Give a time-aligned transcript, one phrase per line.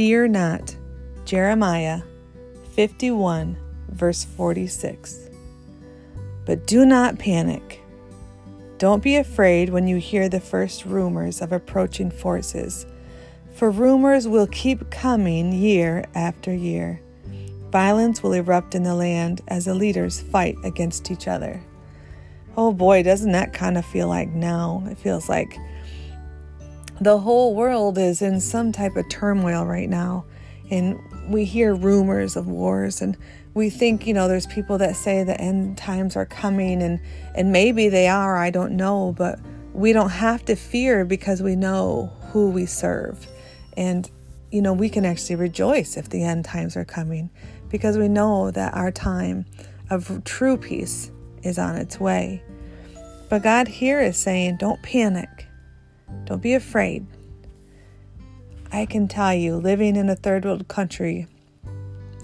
[0.00, 0.74] Fear not.
[1.26, 2.00] Jeremiah
[2.72, 3.54] 51,
[3.90, 5.28] verse 46.
[6.46, 7.82] But do not panic.
[8.78, 12.86] Don't be afraid when you hear the first rumors of approaching forces,
[13.52, 17.02] for rumors will keep coming year after year.
[17.70, 21.62] Violence will erupt in the land as the leaders fight against each other.
[22.56, 24.82] Oh boy, doesn't that kind of feel like now?
[24.90, 25.58] It feels like
[27.00, 30.24] the whole world is in some type of turmoil right now.
[30.70, 33.16] And we hear rumors of wars and
[33.54, 37.00] we think, you know, there's people that say the end times are coming and
[37.34, 39.40] and maybe they are, I don't know, but
[39.72, 43.26] we don't have to fear because we know who we serve.
[43.76, 44.08] And
[44.52, 47.30] you know, we can actually rejoice if the end times are coming
[47.68, 49.46] because we know that our time
[49.90, 51.10] of true peace
[51.42, 52.42] is on its way.
[53.28, 55.46] But God here is saying, don't panic.
[56.24, 57.06] Don't be afraid.
[58.72, 61.26] I can tell you, living in a third world country,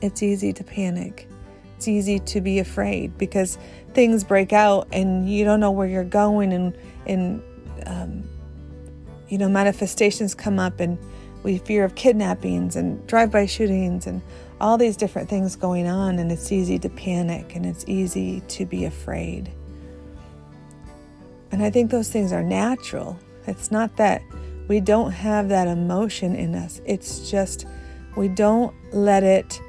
[0.00, 1.28] it's easy to panic.
[1.76, 3.58] It's easy to be afraid because
[3.94, 7.42] things break out and you don't know where you're going, and and
[7.86, 8.24] um,
[9.28, 10.98] you know manifestations come up, and
[11.42, 14.20] we fear of kidnappings and drive-by shootings and
[14.60, 18.66] all these different things going on, and it's easy to panic and it's easy to
[18.66, 19.50] be afraid.
[21.50, 23.18] And I think those things are natural.
[23.50, 24.22] It's not that
[24.68, 27.66] we don't have that emotion in us, it's just
[28.16, 29.60] we don't let it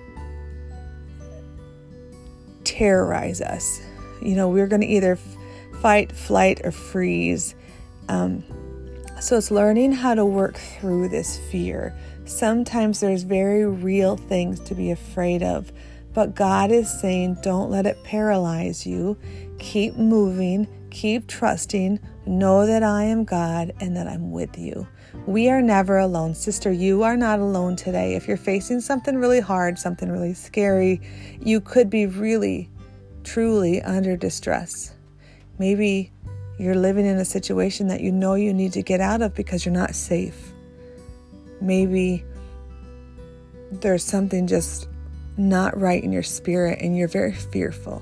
[2.63, 3.81] terrorize us.
[4.21, 5.17] You know, we're going to either
[5.81, 7.55] fight, flight, or freeze.
[8.07, 8.43] Um,
[9.19, 11.95] so it's learning how to work through this fear.
[12.25, 15.71] Sometimes there's very real things to be afraid of,
[16.13, 19.17] but God is saying, don't let it paralyze you.
[19.61, 24.87] Keep moving, keep trusting, know that I am God and that I'm with you.
[25.27, 26.33] We are never alone.
[26.33, 28.15] Sister, you are not alone today.
[28.15, 30.99] If you're facing something really hard, something really scary,
[31.39, 32.71] you could be really,
[33.23, 34.95] truly under distress.
[35.59, 36.11] Maybe
[36.57, 39.63] you're living in a situation that you know you need to get out of because
[39.63, 40.53] you're not safe.
[41.61, 42.25] Maybe
[43.71, 44.87] there's something just
[45.37, 48.01] not right in your spirit and you're very fearful.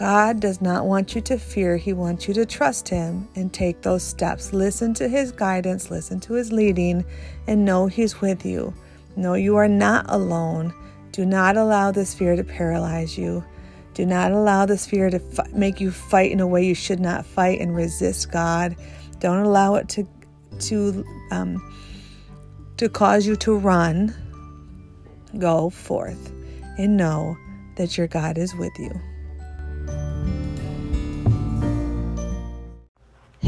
[0.00, 1.76] God does not want you to fear.
[1.76, 4.54] He wants you to trust Him and take those steps.
[4.54, 7.04] Listen to His guidance, listen to His leading,
[7.46, 8.72] and know He's with you.
[9.14, 10.72] Know you are not alone.
[11.12, 13.44] Do not allow this fear to paralyze you.
[13.92, 17.00] Do not allow this fear to f- make you fight in a way you should
[17.00, 18.76] not fight and resist God.
[19.18, 20.08] Don't allow it to
[20.60, 21.60] to um,
[22.78, 24.14] to cause you to run.
[25.36, 26.32] Go forth
[26.78, 27.36] and know
[27.76, 28.98] that your God is with you.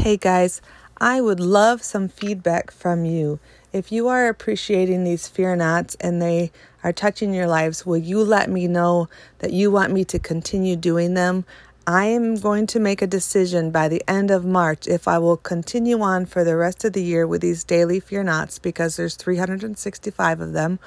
[0.03, 0.61] Hey guys,
[0.97, 3.39] I would love some feedback from you.
[3.71, 6.51] If you are appreciating these fear nots and they
[6.83, 9.07] are touching your lives, will you let me know
[9.39, 11.45] that you want me to continue doing them?
[11.87, 15.37] I am going to make a decision by the end of March if I will
[15.37, 19.15] continue on for the rest of the year with these daily fear nots because there's
[19.15, 20.79] 365 of them,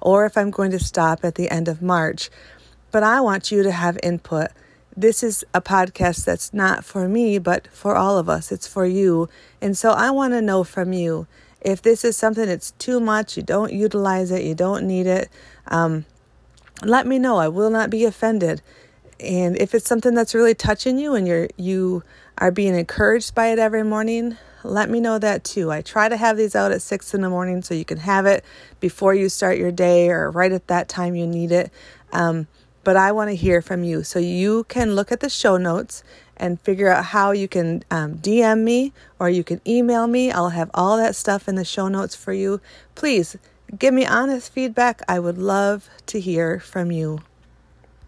[0.00, 2.28] or if I'm going to stop at the end of March.
[2.90, 4.48] But I want you to have input
[4.96, 8.52] this is a podcast that's not for me, but for all of us.
[8.52, 9.28] It's for you.
[9.60, 11.26] And so I want to know from you
[11.60, 15.30] if this is something that's too much, you don't utilize it, you don't need it.
[15.68, 16.04] Um,
[16.82, 17.38] let me know.
[17.38, 18.62] I will not be offended.
[19.18, 22.02] And if it's something that's really touching you and you're you
[22.36, 25.70] are being encouraged by it every morning, let me know that too.
[25.70, 28.26] I try to have these out at six in the morning so you can have
[28.26, 28.44] it
[28.80, 31.70] before you start your day or right at that time you need it.
[32.12, 32.48] Um,
[32.84, 34.04] but I want to hear from you.
[34.04, 36.04] So you can look at the show notes
[36.36, 40.30] and figure out how you can um, DM me or you can email me.
[40.30, 42.60] I'll have all that stuff in the show notes for you.
[42.94, 43.36] Please
[43.78, 45.02] give me honest feedback.
[45.08, 47.20] I would love to hear from you.